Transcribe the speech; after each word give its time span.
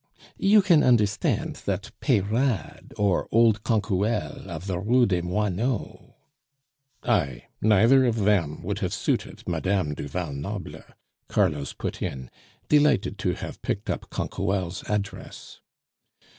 "You 0.39 0.63
can 0.63 0.81
understand 0.81 1.57
that 1.67 1.91
Peyrade, 1.99 2.91
or 2.97 3.27
old 3.31 3.63
Canquoelle 3.63 4.49
of 4.49 4.65
the 4.65 4.79
Rue 4.79 5.05
des 5.05 5.21
Moineaux" 5.21 6.15
"Ay, 7.03 7.43
neither 7.61 8.05
of 8.05 8.15
them 8.21 8.63
would 8.63 8.79
have 8.79 8.95
suited 8.95 9.47
Madame 9.47 9.93
du 9.93 10.07
Val 10.07 10.33
Noble," 10.33 10.81
Carlos 11.27 11.73
put 11.73 12.01
in, 12.01 12.31
delighted 12.67 13.19
to 13.19 13.33
have 13.33 13.61
picked 13.61 13.91
up 13.91 14.09
Canquoelle's 14.09 14.81
address. 14.89 15.59